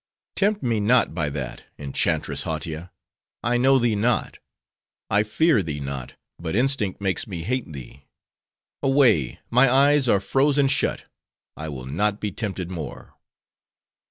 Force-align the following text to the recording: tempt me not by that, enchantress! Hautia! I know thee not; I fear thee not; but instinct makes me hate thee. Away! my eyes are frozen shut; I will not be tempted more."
tempt 0.35 0.63
me 0.63 0.79
not 0.79 1.13
by 1.13 1.29
that, 1.29 1.65
enchantress! 1.77 2.41
Hautia! 2.41 2.89
I 3.43 3.57
know 3.57 3.77
thee 3.77 3.95
not; 3.95 4.39
I 5.11 5.21
fear 5.21 5.61
thee 5.61 5.79
not; 5.79 6.15
but 6.39 6.55
instinct 6.55 6.99
makes 7.01 7.27
me 7.27 7.43
hate 7.43 7.71
thee. 7.71 8.05
Away! 8.81 9.39
my 9.51 9.71
eyes 9.71 10.09
are 10.09 10.19
frozen 10.19 10.67
shut; 10.69 11.03
I 11.55 11.69
will 11.69 11.85
not 11.85 12.19
be 12.19 12.31
tempted 12.31 12.71
more." 12.71 13.13